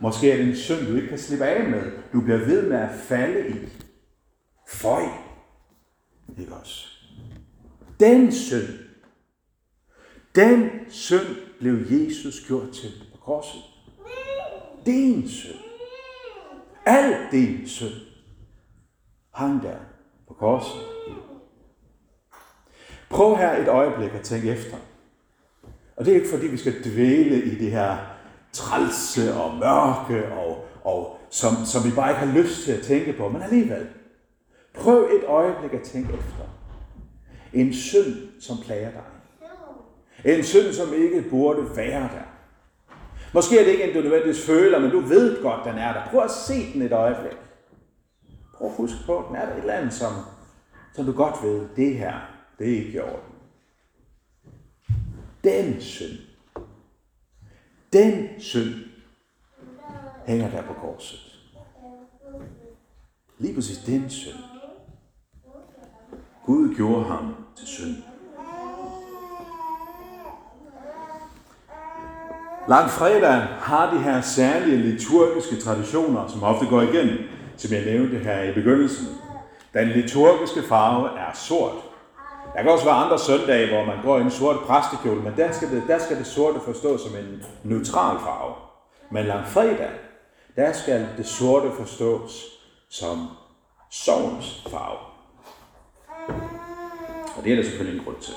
Måske 0.00 0.32
er 0.32 0.36
det 0.36 0.46
en 0.48 0.56
synd, 0.56 0.86
du 0.86 0.96
ikke 0.96 1.08
kan 1.08 1.18
slippe 1.18 1.44
af 1.44 1.70
med. 1.70 1.92
Du 2.12 2.20
bliver 2.20 2.38
ved 2.38 2.68
med 2.68 2.76
at 2.76 2.90
falde 3.00 3.48
i. 3.48 3.54
Føj. 4.68 5.02
Ikke 6.38 6.54
også? 6.54 6.86
Den 8.00 8.32
synd, 8.32 8.78
den 10.34 10.70
synd 10.88 11.36
blev 11.58 11.78
Jesus 11.90 12.46
gjort 12.46 12.70
til 12.70 12.90
på 13.12 13.18
korset. 13.18 13.60
Din 14.86 15.28
synd. 15.28 15.58
Al 16.86 17.16
din 17.32 17.68
synd 17.68 18.08
hang 19.38 19.62
der 19.62 19.76
på 20.28 20.34
korset. 20.34 20.80
Prøv 23.10 23.36
her 23.36 23.62
et 23.62 23.68
øjeblik 23.68 24.10
at 24.10 24.22
tænke 24.22 24.50
efter. 24.50 24.76
Og 25.96 26.04
det 26.04 26.10
er 26.10 26.16
ikke 26.16 26.28
fordi, 26.28 26.46
vi 26.46 26.56
skal 26.56 26.84
dvæle 26.84 27.44
i 27.44 27.54
det 27.54 27.70
her 27.70 28.17
trælse 28.52 29.34
og 29.34 29.54
mørke, 29.54 30.32
og, 30.32 30.66
og 30.84 31.18
som, 31.30 31.52
som 31.64 31.84
vi 31.84 31.90
bare 31.94 32.10
ikke 32.10 32.26
har 32.26 32.42
lyst 32.42 32.64
til 32.64 32.72
at 32.72 32.82
tænke 32.82 33.12
på, 33.12 33.28
men 33.28 33.42
alligevel. 33.42 33.86
Prøv 34.74 35.02
et 35.04 35.24
øjeblik 35.26 35.72
at 35.72 35.82
tænke 35.82 36.12
efter. 36.12 36.44
En 37.52 37.74
synd, 37.74 38.40
som 38.40 38.56
plager 38.64 38.90
dig. 38.90 39.02
En 40.24 40.44
synd, 40.44 40.72
som 40.72 40.94
ikke 40.94 41.24
burde 41.30 41.76
være 41.76 42.02
der. 42.02 42.28
Måske 43.34 43.58
er 43.58 43.64
det 43.64 43.70
ikke 43.70 43.84
en, 43.84 43.94
du 43.94 44.00
nødvendigvis 44.00 44.46
føler, 44.46 44.78
men 44.78 44.90
du 44.90 45.00
ved 45.00 45.42
godt, 45.42 45.64
den 45.64 45.78
er 45.78 45.92
der. 45.92 46.02
Prøv 46.10 46.20
at 46.20 46.30
se 46.30 46.72
den 46.72 46.82
et 46.82 46.92
øjeblik. 46.92 47.38
Prøv 48.54 48.68
at 48.68 48.74
huske 48.76 48.98
på, 49.06 49.24
den 49.28 49.36
er 49.36 49.46
der 49.46 49.52
et 49.52 49.60
eller 49.60 49.74
andet, 49.74 49.92
som, 49.92 50.12
som 50.94 51.04
du 51.04 51.12
godt 51.12 51.42
ved, 51.42 51.68
det 51.76 51.94
her, 51.94 52.14
det 52.58 52.68
er 52.68 52.76
ikke 52.76 52.92
i 52.92 52.98
orden. 52.98 53.34
Den 55.44 55.80
synd, 55.80 56.18
den 57.92 58.28
synd 58.38 58.74
hænger 60.26 60.50
der 60.50 60.62
på 60.62 60.72
korset. 60.72 61.20
Lige 63.38 63.54
præcis 63.54 63.78
den 63.78 64.10
synd. 64.10 64.38
Gud 66.46 66.74
gjorde 66.74 67.04
ham 67.04 67.34
til 67.56 67.66
synd. 67.66 67.96
Langfredag 72.68 73.40
har 73.42 73.94
de 73.94 73.98
her 73.98 74.20
særlige 74.20 74.76
liturgiske 74.76 75.56
traditioner, 75.56 76.28
som 76.28 76.42
ofte 76.42 76.66
går 76.66 76.82
igen, 76.82 77.08
som 77.56 77.72
jeg 77.72 77.84
nævnte 77.84 78.18
her 78.18 78.42
i 78.42 78.52
begyndelsen. 78.52 79.06
Den 79.74 79.88
liturgiske 79.88 80.62
farve 80.68 81.18
er 81.18 81.34
sort. 81.34 81.87
Der 82.54 82.62
kan 82.62 82.72
også 82.72 82.84
være 82.84 82.94
andre 82.94 83.18
søndage, 83.18 83.74
hvor 83.74 83.84
man 83.84 84.02
går 84.02 84.18
i 84.18 84.20
en 84.20 84.30
sort 84.30 84.56
præstekjole, 84.58 85.22
men 85.22 85.36
der 85.36 85.52
skal 85.52 85.70
det, 85.70 85.82
der 85.88 85.98
skal 85.98 86.18
det 86.18 86.26
sorte 86.26 86.60
forstås 86.60 87.00
som 87.00 87.16
en 87.16 87.42
neutral 87.64 88.18
farve. 88.18 88.54
Men 89.10 89.24
langfredag, 89.24 89.90
der 90.56 90.72
skal 90.72 91.08
det 91.16 91.26
sorte 91.26 91.70
forstås 91.72 92.44
som 92.90 93.28
sovens 93.90 94.66
farve. 94.70 94.98
Og 97.36 97.44
det 97.44 97.52
er 97.52 97.56
der 97.56 97.62
selvfølgelig 97.62 97.98
en 97.98 98.04
grund 98.04 98.16
til. 98.20 98.34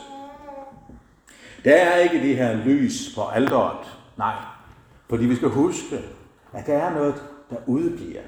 Der 1.64 1.76
er 1.76 1.98
ikke 1.98 2.22
det 2.28 2.38
her 2.38 2.56
lys 2.56 3.16
på 3.16 3.22
alderet. 3.28 3.98
Nej, 4.18 4.36
fordi 5.10 5.26
vi 5.26 5.36
skal 5.36 5.50
huske, 5.50 6.00
at 6.54 6.68
der 6.68 6.78
er 6.78 6.94
noget, 6.94 7.24
der 7.50 7.58
udbliver. 7.68 8.22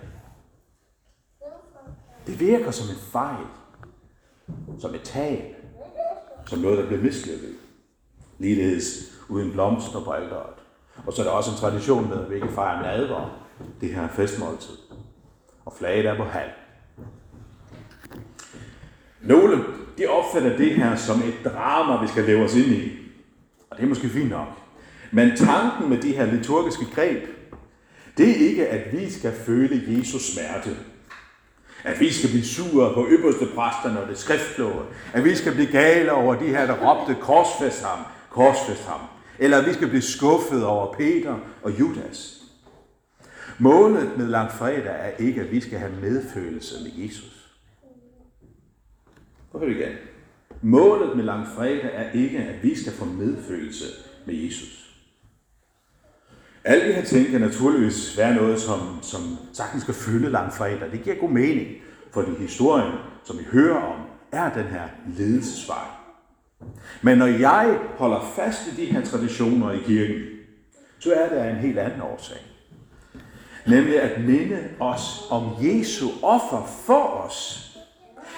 Det 2.27 2.39
virker 2.39 2.71
som 2.71 2.95
en 2.95 3.01
fejl, 3.11 3.45
som 4.79 4.95
et 4.95 5.01
tab, 5.01 5.62
som 6.45 6.59
noget, 6.59 6.77
der 6.77 6.85
bliver 6.87 7.01
mislykket. 7.01 7.55
Ligeledes 8.39 9.13
uden 9.29 9.51
blomster 9.51 10.03
på 10.03 10.11
alderet. 10.11 10.53
Og 11.05 11.13
så 11.13 11.21
er 11.21 11.25
der 11.25 11.31
også 11.31 11.51
en 11.51 11.57
tradition 11.57 12.09
med, 12.09 12.23
at 12.23 12.29
vi 12.29 12.35
ikke 12.35 12.47
fejrer 12.55 12.81
nadver, 12.81 13.47
det 13.81 13.93
her 13.93 14.07
festmåltid. 14.07 14.77
Og 15.65 15.73
flaget 15.77 16.05
er 16.05 16.17
på 16.17 16.23
halv. 16.23 16.51
Nogle 19.21 19.63
de 19.97 20.07
opfatter 20.07 20.57
det 20.57 20.75
her 20.75 20.95
som 20.95 21.19
et 21.19 21.53
drama, 21.53 22.01
vi 22.01 22.07
skal 22.07 22.23
leve 22.23 22.43
os 22.43 22.55
ind 22.55 22.67
i. 22.67 22.91
Og 23.69 23.77
det 23.77 23.83
er 23.83 23.89
måske 23.89 24.09
fint 24.09 24.29
nok. 24.29 24.47
Men 25.11 25.37
tanken 25.37 25.89
med 25.89 25.97
de 25.97 26.15
her 26.15 26.25
liturgiske 26.25 26.85
greb, 26.95 27.23
det 28.17 28.29
er 28.29 28.49
ikke, 28.49 28.67
at 28.67 28.97
vi 28.97 29.09
skal 29.09 29.31
føle 29.31 29.83
Jesus 29.87 30.33
smerte. 30.33 30.69
At 31.83 31.99
vi 31.99 32.13
skal 32.13 32.29
blive 32.29 32.45
sure 32.45 32.93
på 32.93 33.07
ypperste 33.09 33.45
præsterne 33.55 34.01
og 34.01 34.07
det 34.07 34.17
skriftlåde. 34.17 34.85
At 35.13 35.23
vi 35.23 35.35
skal 35.35 35.53
blive 35.53 35.71
gale 35.71 36.11
over 36.11 36.35
de 36.35 36.45
her, 36.45 36.65
der 36.65 36.73
råbte 36.73 37.15
korsfæst 37.21 37.83
ham, 37.83 37.99
korsfæst 38.29 38.85
ham. 38.85 38.99
Eller 39.39 39.57
at 39.57 39.65
vi 39.65 39.73
skal 39.73 39.87
blive 39.87 40.01
skuffet 40.01 40.65
over 40.65 40.93
Peter 40.93 41.35
og 41.63 41.79
Judas. 41.79 42.43
Målet 43.59 44.17
med 44.17 44.27
langfredag 44.27 44.95
er 44.99 45.11
ikke, 45.23 45.41
at 45.41 45.51
vi 45.51 45.59
skal 45.59 45.79
have 45.79 45.91
medfølelse 46.01 46.75
med 46.83 47.05
Jesus. 47.05 47.49
Prøv 49.51 49.69
igen. 49.69 49.91
Målet 50.61 51.15
med 51.15 51.23
langfredag 51.23 51.91
er 51.93 52.11
ikke, 52.11 52.37
at 52.37 52.63
vi 52.63 52.75
skal 52.75 52.93
få 52.93 53.05
medfølelse 53.05 53.85
med 54.25 54.35
Jesus. 54.35 54.92
Alle 56.63 56.87
de 56.87 56.93
her 56.93 57.05
ting 57.05 57.27
kan 57.27 57.41
naturligvis 57.41 58.17
være 58.17 58.35
noget, 58.35 58.59
som, 58.59 58.99
som 59.01 59.37
sagtens 59.53 59.83
skal 59.83 59.93
følge 59.93 60.29
langfredag. 60.29 60.91
Det 60.91 61.03
giver 61.03 61.15
god 61.15 61.29
mening, 61.29 61.67
fordi 62.11 62.31
historien, 62.39 62.93
som 63.23 63.37
vi 63.37 63.43
hører 63.51 63.79
om, 63.79 63.99
er 64.31 64.53
den 64.53 64.63
her 64.63 64.83
ledelsesvej. 65.17 65.85
Men 67.01 67.17
når 67.17 67.27
jeg 67.27 67.79
holder 67.97 68.33
fast 68.35 68.67
i 68.67 68.81
de 68.81 68.85
her 68.85 69.05
traditioner 69.05 69.71
i 69.71 69.79
kirken, 69.85 70.21
så 70.99 71.13
er 71.13 71.29
der 71.29 71.49
en 71.49 71.55
helt 71.55 71.79
anden 71.79 72.01
årsag. 72.01 72.37
Nemlig 73.67 74.01
at 74.01 74.23
minde 74.23 74.59
os 74.79 75.27
om 75.29 75.49
Jesu 75.61 76.07
offer 76.21 76.67
for 76.85 77.03
os 77.03 77.69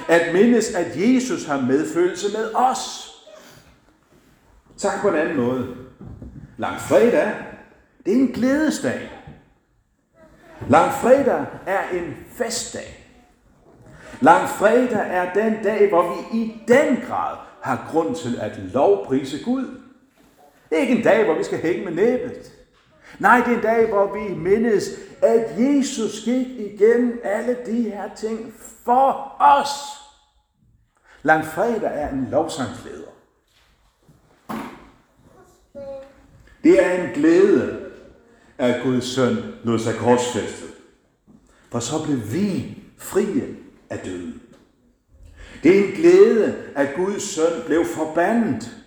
at 0.10 0.34
mindes, 0.34 0.75
at 0.75 0.88
Jesus 0.96 1.46
har 1.46 1.62
medfølelse 1.62 2.38
med 2.38 2.51
os. 2.55 3.12
Tak 4.77 5.01
på 5.01 5.10
en 5.10 5.15
anden 5.15 5.38
måde. 5.38 5.67
Langfredag, 6.58 7.34
det 8.05 8.13
er 8.13 8.17
en 8.17 8.27
glædesdag. 8.27 9.12
Langfredag 10.69 11.45
er 11.65 11.89
en 11.89 12.17
festdag. 12.33 13.05
Langfredag 14.21 15.07
er 15.09 15.33
den 15.33 15.63
dag, 15.63 15.89
hvor 15.89 16.15
vi 16.15 16.38
i 16.38 16.62
den 16.67 16.97
grad 17.07 17.38
har 17.62 17.88
grund 17.91 18.15
til 18.15 18.39
at 18.41 18.57
lovprise 18.57 19.43
Gud. 19.45 19.81
Det 20.69 20.77
er 20.77 20.81
ikke 20.81 20.97
en 20.97 21.03
dag, 21.03 21.25
hvor 21.25 21.38
vi 21.38 21.43
skal 21.43 21.62
hænge 21.62 21.85
med 21.85 21.93
næbet. 21.93 22.51
Nej, 23.19 23.38
det 23.38 23.53
er 23.53 23.57
en 23.57 23.62
dag, 23.62 23.89
hvor 23.89 24.13
vi 24.13 24.35
mindes, 24.35 24.89
at 25.21 25.45
Jesus 25.57 26.24
gik 26.25 26.47
igennem 26.47 27.21
alle 27.24 27.57
de 27.65 27.81
her 27.81 28.15
ting 28.15 28.53
for 28.85 29.35
os. 29.39 29.69
Langfredag 31.24 31.91
er 31.93 32.09
en 32.09 32.27
lovsangsleder. 32.31 33.07
Det 36.63 36.85
er 36.85 37.03
en 37.03 37.09
glæde, 37.13 37.85
at 38.57 38.83
Guds 38.83 39.05
søn 39.05 39.38
lod 39.63 39.79
sig 39.79 39.95
korsfæstet. 39.95 40.69
For 41.71 41.79
så 41.79 42.03
blev 42.05 42.33
vi 42.33 42.77
frie 42.97 43.55
af 43.89 44.00
døden. 44.00 44.41
Det 45.63 45.79
er 45.79 45.83
en 45.88 45.91
glæde, 45.91 46.55
at 46.75 46.95
Guds 46.95 47.24
søn 47.24 47.62
blev 47.65 47.85
forbandet. 47.85 48.77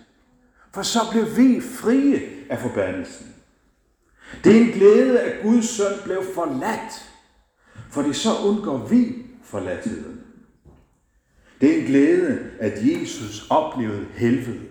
For 0.73 0.81
så 0.81 0.99
blev 1.11 1.37
vi 1.37 1.61
frie 1.61 2.21
af 2.49 2.59
forbandelsen. 2.59 3.35
Det 4.43 4.57
er 4.57 4.61
en 4.61 4.71
glæde, 4.71 5.19
at 5.19 5.43
Guds 5.43 5.69
søn 5.69 5.93
blev 6.03 6.23
forladt. 6.35 7.09
For 7.89 8.01
det 8.01 8.15
så 8.15 8.29
undgår 8.45 8.77
vi 8.77 9.15
forladtheden. 9.43 10.21
Det 11.61 11.75
er 11.75 11.79
en 11.79 11.85
glæde, 11.85 12.51
at 12.59 12.73
Jesus 12.85 13.47
oplevede 13.49 14.05
helvede. 14.13 14.69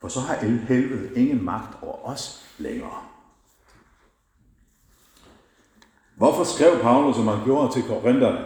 For 0.00 0.08
så 0.08 0.20
har 0.20 0.34
helvede 0.68 1.10
ingen 1.16 1.44
magt 1.44 1.82
over 1.82 2.04
os 2.04 2.46
længere. 2.58 3.02
Hvorfor 6.16 6.44
skrev 6.44 6.78
Paulus, 6.82 7.16
som 7.16 7.28
han 7.28 7.44
gjorde 7.44 7.72
til 7.72 7.82
korinterne, 7.82 8.38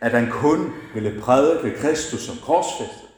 at 0.00 0.10
han 0.10 0.30
kun 0.30 0.72
ville 0.94 1.20
prædike 1.20 1.78
Kristus 1.78 2.20
som 2.20 2.36
korsfæstet? 2.44 3.08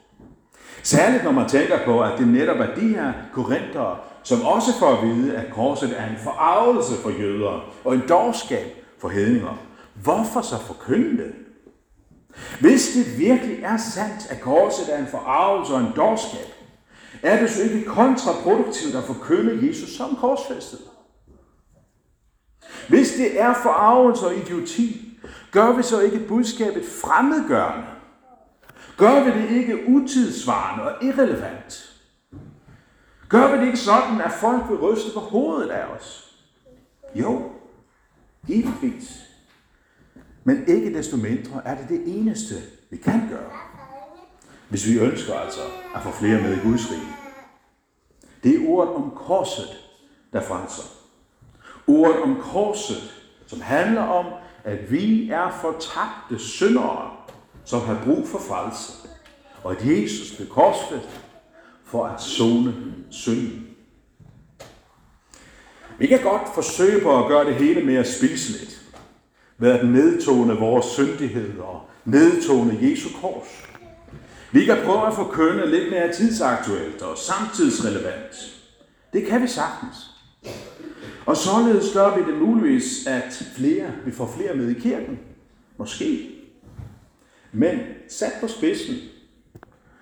Særligt 0.83 1.25
når 1.25 1.33
man 1.33 1.49
tænker 1.49 1.85
på, 1.85 2.03
at 2.03 2.19
det 2.19 2.29
netop 2.29 2.57
er 2.61 2.75
de 2.75 2.89
her 2.89 3.13
korintere, 3.33 3.97
som 4.23 4.43
også 4.43 4.79
får 4.79 4.89
at 4.89 5.09
vide, 5.09 5.37
at 5.37 5.53
korset 5.53 5.95
er 6.01 6.07
en 6.07 6.17
forarvelse 6.23 6.95
for 7.03 7.11
jøder 7.11 7.73
og 7.85 7.95
en 7.95 8.03
dårskab 8.09 8.67
for 9.01 9.09
hedninger. 9.09 9.59
Hvorfor 9.95 10.41
så 10.41 10.59
forkynde 10.59 11.23
det? 11.23 11.33
Hvis 12.61 12.89
det 12.95 13.19
virkelig 13.19 13.59
er 13.63 13.77
sandt, 13.77 14.31
at 14.31 14.41
korset 14.41 14.95
er 14.95 14.99
en 14.99 15.07
forarvelse 15.07 15.75
og 15.75 15.81
en 15.81 15.93
dårskab, 15.97 16.55
er 17.23 17.41
det 17.41 17.51
så 17.51 17.63
ikke 17.63 17.85
kontraproduktivt 17.85 18.95
at 18.95 19.05
forkynde 19.05 19.69
Jesus 19.69 19.97
som 19.97 20.17
korsfæstet? 20.17 20.81
Det 23.19 23.41
er 23.41 23.55
forarvelse 23.63 24.27
og 24.27 24.37
idioti, 24.37 25.19
gør 25.51 25.73
vi 25.73 25.83
så 25.83 26.01
ikke 26.01 26.19
budskabet 26.19 26.85
fremmedgørende? 26.85 27.87
Gør 28.97 29.25
vi 29.25 29.31
det 29.31 29.51
ikke 29.51 29.89
utidsvarende 29.89 30.85
og 30.85 31.05
irrelevant? 31.05 31.91
Gør 33.29 33.53
vi 33.53 33.61
det 33.61 33.67
ikke 33.67 33.79
sådan, 33.79 34.21
at 34.21 34.33
folk 34.33 34.63
vil 34.69 34.79
ryste 34.79 35.11
på 35.15 35.21
hovedet 35.21 35.71
af 35.71 35.85
os? 35.87 36.37
Jo, 37.15 37.51
givetvis. 38.47 39.21
Men 40.45 40.65
ikke 40.69 40.95
desto 40.95 41.17
mindre 41.17 41.63
er 41.65 41.77
det 41.77 41.89
det 41.89 42.03
eneste, 42.19 42.55
vi 42.91 42.97
kan 42.97 43.29
gøre. 43.31 43.53
Hvis 44.69 44.87
vi 44.87 44.99
ønsker 44.99 45.35
altså 45.35 45.61
at 45.95 46.03
få 46.03 46.11
flere 46.11 46.43
med 46.43 46.57
i 46.57 46.61
Guds 46.61 46.91
rige. 46.91 47.17
Det 48.43 48.55
er 48.55 48.69
ordet 48.69 48.95
om 48.95 49.11
korset, 49.11 49.69
der 50.33 50.41
frelser. 50.43 51.04
Ordet 51.87 52.23
om 52.23 52.37
korset, 52.41 53.15
som 53.47 53.61
handler 53.61 54.03
om, 54.03 54.27
at 54.65 54.93
vi 54.93 55.31
er 55.31 55.59
fortabte 55.61 56.39
syndere, 56.39 57.11
som 57.65 57.81
har 57.81 58.01
brug 58.05 58.29
for 58.29 58.39
frelse. 58.39 58.93
Og 59.63 59.73
at 59.73 59.87
Jesus 59.87 60.37
blev 60.37 60.49
korsfæstet 60.49 61.21
for 61.85 62.07
at 62.07 62.23
zone 62.23 62.75
synden. 63.11 63.67
Vi 65.99 66.07
kan 66.07 66.23
godt 66.23 66.55
forsøge 66.55 67.01
på 67.01 67.25
at 67.25 67.29
gøre 67.29 67.45
det 67.45 67.55
hele 67.55 67.83
mere 67.83 68.05
spiseligt 68.05 68.81
ved 69.59 69.71
at 69.71 69.87
nedtone 69.87 70.55
vores 70.55 70.87
syndighed 70.87 71.59
og 71.59 71.81
nedtone 72.05 72.79
Jesu 72.83 73.09
kors. 73.21 73.67
Vi 74.53 74.65
kan 74.65 74.77
prøve 74.85 75.07
at 75.07 75.15
forkynde 75.15 75.71
lidt 75.71 75.91
mere 75.91 76.13
tidsaktuelt 76.13 77.03
og 77.03 77.19
samtidsrelevant. 77.19 78.35
Det 79.13 79.27
kan 79.27 79.43
vi 79.43 79.47
sagtens. 79.47 80.14
Og 81.27 81.37
således 81.37 81.93
gør 81.93 82.17
vi 82.17 82.33
det 82.33 82.41
muligvis, 82.41 83.07
at 83.07 83.33
flere, 83.57 83.93
vi 84.05 84.13
får 84.13 84.27
flere 84.27 84.55
med 84.55 84.69
i 84.69 84.81
kirken. 84.81 85.19
Måske. 85.77 86.31
Men 87.53 87.79
sat 88.09 88.33
på 88.41 88.49
spidsen, 88.49 88.97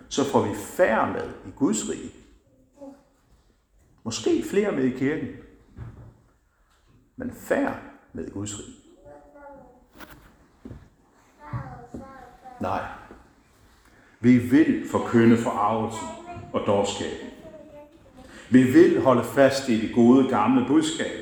så 0.08 0.24
får 0.24 0.48
vi 0.48 0.54
færre 0.54 1.12
med 1.12 1.28
i 1.46 1.50
Guds 1.56 1.90
rige. 1.90 2.10
Måske 4.04 4.42
flere 4.42 4.72
med 4.72 4.84
i 4.84 4.90
kirken, 4.90 5.28
men 7.16 7.32
færre 7.32 7.76
med 8.12 8.26
i 8.26 8.30
Guds 8.30 8.58
rige. 8.58 8.76
Nej. 12.60 12.82
Vi 14.20 14.38
vil 14.38 14.88
forkynde 14.88 15.36
forarvelsen 15.36 16.08
og 16.52 16.66
dårskaben. 16.66 17.31
Vi 18.52 18.62
vil 18.62 19.00
holde 19.00 19.24
fast 19.24 19.68
i 19.68 19.80
det 19.80 19.94
gode 19.94 20.28
gamle 20.28 20.64
budskab, 20.66 21.20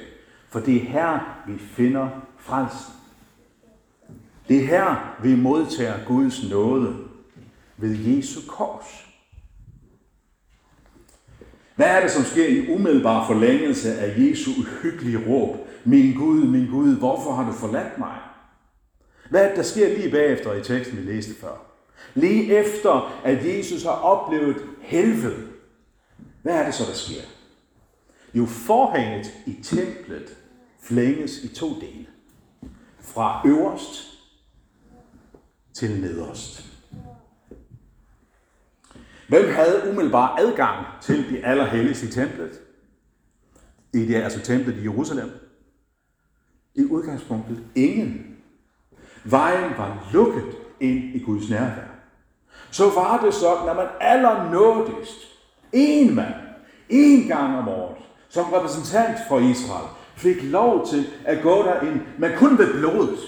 for 0.49 0.61
det 0.61 0.77
er 0.77 0.81
her, 0.81 1.43
vi 1.47 1.59
finder 1.59 2.09
frelsen. 2.39 2.95
Det 4.49 4.57
er 4.57 4.67
her, 4.67 5.17
vi 5.23 5.37
modtager 5.37 5.95
Guds 6.07 6.51
nåde 6.51 6.97
ved 7.77 7.97
Jesu 7.99 8.41
kors. 8.49 9.07
Hvad 11.77 11.87
er 11.87 12.01
det, 12.01 12.11
som 12.11 12.25
sker 12.25 12.47
i 12.49 12.75
umiddelbar 12.75 13.27
forlængelse 13.27 13.95
af 13.95 14.15
Jesu 14.19 14.51
uhyggelige 14.61 15.29
råb? 15.29 15.57
Min 15.85 16.15
Gud, 16.15 16.45
min 16.45 16.67
Gud, 16.71 16.97
hvorfor 16.97 17.33
har 17.33 17.51
du 17.51 17.53
forladt 17.53 17.99
mig? 17.99 18.17
Hvad 19.31 19.45
er 19.45 19.49
det, 19.49 19.57
der 19.57 19.63
sker 19.63 19.97
lige 19.99 20.11
bagefter 20.11 20.53
i 20.53 20.63
teksten, 20.63 20.99
vi 20.99 21.13
læste 21.13 21.41
før? 21.41 21.67
Lige 22.15 22.57
efter, 22.57 23.21
at 23.25 23.47
Jesus 23.47 23.83
har 23.83 23.91
oplevet 23.91 24.57
helvede. 24.81 25.50
Hvad 26.43 26.55
er 26.55 26.65
det 26.65 26.75
så, 26.75 26.85
der 26.85 26.93
sker? 26.93 27.23
Jo, 28.35 28.47
forhænget 28.47 29.35
i 29.47 29.63
templet 29.63 30.37
flænges 30.83 31.45
i 31.45 31.55
to 31.55 31.81
dele. 31.81 32.07
Fra 33.01 33.43
øverst 33.47 34.07
til 35.75 36.01
nederst. 36.01 36.67
Hvem 39.29 39.55
havde 39.55 39.91
umiddelbar 39.91 40.37
adgang 40.37 40.87
til 41.03 41.31
det 41.31 41.41
allerhelligste 41.45 42.07
i 42.07 42.11
templet? 42.11 42.61
I 43.95 44.07
det 44.07 44.15
altså 44.15 44.41
templet 44.41 44.77
i 44.77 44.83
Jerusalem? 44.83 45.31
I 46.75 46.85
udgangspunktet 46.85 47.65
ingen. 47.75 48.37
Vejen 49.25 49.79
var 49.79 50.09
lukket 50.13 50.57
ind 50.81 51.15
i 51.15 51.19
Guds 51.19 51.51
nærvær. 51.51 51.89
Så 52.71 52.91
var 52.91 53.25
det 53.25 53.35
sådan, 53.35 53.69
at 53.69 53.77
man 53.77 53.89
allernådigst, 54.01 55.30
en 55.73 56.15
mand, 56.15 56.35
en 56.89 57.29
gang 57.29 57.59
om 57.59 57.69
året, 57.69 57.97
som 58.29 58.45
repræsentant 58.45 59.19
for 59.29 59.39
Israel, 59.39 59.89
fik 60.17 60.43
lov 60.43 60.87
til 60.87 61.07
at 61.25 61.43
gå 61.43 61.63
derind, 61.63 62.01
men 62.19 62.31
kun 62.37 62.59
ved 62.59 62.75
blodet. 62.75 63.19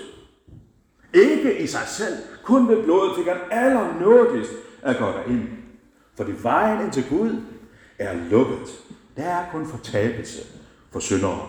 Ikke 1.15 1.59
i 1.59 1.67
sig 1.67 1.87
selv, 1.87 2.15
kun 2.45 2.69
ved 2.69 2.83
blodet 2.85 3.13
fik 3.17 3.27
han 3.27 3.37
allernådigst 3.51 4.53
at 4.83 4.99
gå 4.99 5.05
derind. 5.05 5.49
Fordi 6.17 6.33
vejen 6.43 6.85
ind 6.85 6.93
til 6.93 7.05
Gud 7.11 7.41
er 7.99 8.15
lukket. 8.31 8.69
Der 9.17 9.25
er 9.25 9.51
kun 9.53 9.67
fortabelse 9.67 10.43
for 10.93 11.01
syndere. 11.01 11.49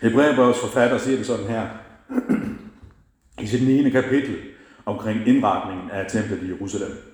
Hebræerbrevets 0.00 0.60
forfatter 0.60 0.98
siger 0.98 1.16
det 1.16 1.26
sådan 1.26 1.46
her, 1.46 1.68
i 3.42 3.46
sit 3.46 3.68
9. 3.68 3.90
kapitel 3.90 4.36
omkring 4.86 5.28
indretningen 5.28 5.90
af 5.90 6.10
templet 6.10 6.42
i 6.42 6.48
Jerusalem. 6.48 7.05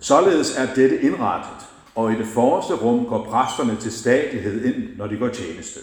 Således 0.00 0.56
er 0.56 0.74
dette 0.74 1.00
indrettet, 1.00 1.66
og 1.94 2.12
i 2.12 2.16
det 2.16 2.26
forreste 2.26 2.74
rum 2.74 3.06
går 3.06 3.24
præsterne 3.24 3.76
til 3.76 3.92
stadighed 3.92 4.64
ind, 4.64 4.96
når 4.96 5.06
de 5.06 5.16
går 5.16 5.28
tjeneste. 5.28 5.80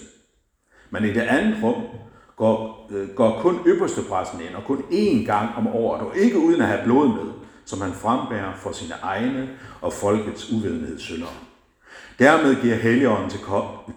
Men 0.89 1.06
i 1.06 1.13
det 1.13 1.21
andet 1.21 1.63
rum 1.63 1.84
går, 2.36 2.89
øh, 2.91 3.10
går 3.10 3.41
kun 3.41 3.60
ypperste 3.67 4.02
præsten 4.10 4.41
ind, 4.41 4.56
og 4.56 4.63
kun 4.63 4.78
én 4.78 5.26
gang 5.26 5.50
om 5.56 5.67
året, 5.67 6.02
og 6.02 6.17
ikke 6.17 6.38
uden 6.38 6.62
at 6.62 6.67
have 6.67 6.84
blod 6.84 7.08
med, 7.08 7.34
som 7.65 7.82
han 7.82 7.93
frembærer 7.93 8.56
for 8.56 8.71
sine 8.71 8.93
egne 9.02 9.50
og 9.82 9.93
folkets 9.93 10.52
uvidenhedssyndere. 10.52 11.30
Dermed 12.19 12.62
giver 12.62 12.76
Helligånden 12.76 13.30
til 13.30 13.39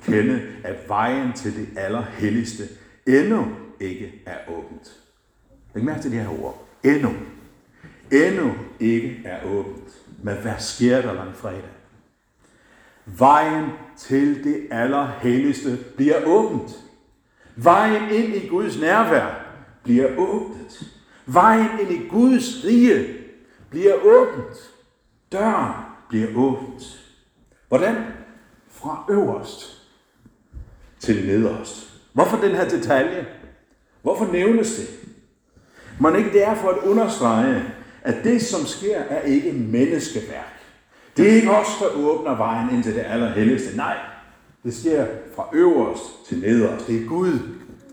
kende, 0.04 0.42
at 0.64 0.88
vejen 0.88 1.32
til 1.32 1.56
det 1.56 1.68
allerhelligste 1.76 2.68
endnu 3.06 3.46
ikke 3.80 4.22
er 4.26 4.38
åbent. 4.48 4.92
Læg 5.74 5.84
mærke 5.84 6.02
til 6.02 6.12
de 6.12 6.16
her 6.16 6.42
ord. 6.42 6.66
Endnu. 6.84 7.10
Endnu 8.12 8.52
ikke 8.80 9.20
er 9.24 9.44
åbent. 9.44 10.03
Men 10.24 10.36
hvad 10.36 10.54
sker 10.58 11.02
der 11.02 11.12
langfredag? 11.12 11.70
Vejen 13.06 13.70
til 13.96 14.44
det 14.44 14.68
allerhelligste 14.70 15.78
bliver 15.96 16.24
åbent. 16.26 16.70
Vejen 17.56 18.10
ind 18.10 18.34
i 18.34 18.48
Guds 18.48 18.80
nærvær 18.80 19.46
bliver 19.82 20.16
åbnet. 20.18 20.86
Vejen 21.26 21.68
ind 21.80 21.90
i 21.90 22.08
Guds 22.08 22.64
rige 22.64 23.16
bliver 23.70 23.94
åbent. 24.04 24.70
Døren 25.32 25.72
bliver 26.08 26.28
åbent. 26.36 26.82
Hvordan? 27.68 27.96
Fra 28.68 29.04
øverst 29.10 29.82
til 30.98 31.26
nederst. 31.26 32.00
Hvorfor 32.12 32.36
den 32.36 32.50
her 32.50 32.68
detalje? 32.68 33.26
Hvorfor 34.02 34.32
nævnes 34.32 34.76
det? 34.76 34.88
Man 36.00 36.16
ikke 36.16 36.32
det 36.32 36.44
er 36.44 36.54
for 36.54 36.68
at 36.68 36.78
understrege, 36.78 37.62
at 38.04 38.24
det, 38.24 38.42
som 38.42 38.66
sker, 38.66 38.98
er 38.98 39.20
ikke 39.20 39.52
menneskeværk. 39.52 40.60
Det 41.16 41.30
er 41.30 41.34
ikke 41.34 41.50
os, 41.50 41.78
der 41.80 41.86
åbner 41.86 42.36
vejen 42.36 42.74
ind 42.74 42.82
til 42.82 42.94
det 42.94 43.04
allerhelligste. 43.06 43.76
Nej, 43.76 43.96
det 44.64 44.74
sker 44.74 45.06
fra 45.36 45.48
øverst 45.52 46.26
til 46.28 46.38
nederst. 46.38 46.86
Det 46.86 47.02
er 47.02 47.06
Gud, 47.06 47.38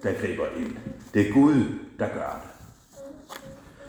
der 0.04 0.14
griber 0.14 0.46
ind. 0.58 0.76
Det 1.14 1.28
er 1.28 1.34
Gud, 1.34 1.64
der 2.00 2.08
gør 2.08 2.42
det. 2.44 2.52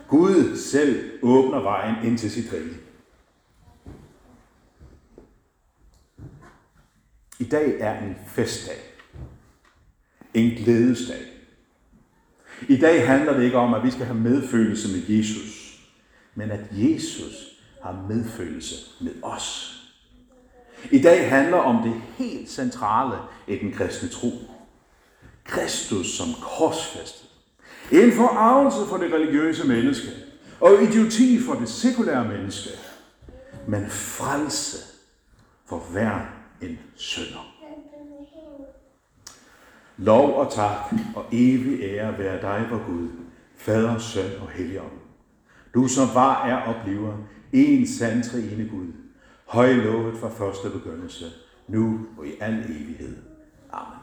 Gud 0.08 0.56
selv 0.56 1.10
åbner 1.22 1.62
vejen 1.62 1.94
ind 2.04 2.18
til 2.18 2.30
sit 2.30 2.52
rige. 2.52 2.76
I 7.38 7.44
dag 7.44 7.80
er 7.80 8.02
en 8.02 8.16
festdag. 8.26 8.76
En 10.34 10.50
glædesdag. 10.50 11.22
I 12.68 12.76
dag 12.76 13.06
handler 13.06 13.36
det 13.36 13.44
ikke 13.44 13.56
om, 13.56 13.74
at 13.74 13.84
vi 13.84 13.90
skal 13.90 14.06
have 14.06 14.20
medfølelse 14.20 14.88
med 14.88 15.16
Jesus, 15.16 15.61
men 16.34 16.50
at 16.50 16.60
Jesus 16.70 17.34
har 17.82 18.04
medfølelse 18.08 18.74
med 19.00 19.12
os. 19.22 19.78
I 20.90 21.02
dag 21.02 21.30
handler 21.30 21.56
om 21.56 21.82
det 21.82 22.02
helt 22.16 22.50
centrale 22.50 23.18
i 23.48 23.56
den 23.56 23.72
kristne 23.72 24.08
tro. 24.08 24.30
Kristus 25.44 26.16
som 26.16 26.26
korsfæstet. 26.40 27.28
En 27.92 28.12
forarvelse 28.12 28.78
for 28.88 28.96
det 28.96 29.12
religiøse 29.12 29.68
menneske, 29.68 30.08
og 30.60 30.82
idioti 30.82 31.40
for 31.40 31.54
det 31.54 31.68
sekulære 31.68 32.28
menneske, 32.28 32.70
men 33.66 33.90
frelse 33.90 34.76
for 35.66 35.78
hver 35.78 36.20
en 36.62 36.78
sønder. 36.96 37.52
Lov 39.96 40.34
og 40.34 40.52
tak 40.52 40.94
og 41.16 41.24
evig 41.32 41.82
ære 41.82 42.18
være 42.18 42.40
dig, 42.40 42.66
vor 42.70 42.86
Gud, 42.86 43.08
Fader, 43.56 43.98
Søn 43.98 44.30
og 44.40 44.48
Helligånd. 44.48 45.01
Du 45.74 45.88
som 45.88 46.08
var, 46.14 46.46
er 46.46 46.56
og 46.56 46.74
bliver 46.84 47.16
en 47.52 47.86
sand 47.86 48.22
trine 48.22 48.68
Gud, 48.68 48.86
højlovet 49.46 50.18
fra 50.18 50.28
første 50.28 50.70
begyndelse, 50.70 51.24
nu 51.68 52.00
og 52.18 52.26
i 52.26 52.32
al 52.40 52.54
evighed. 52.54 53.16
Amen. 53.72 54.01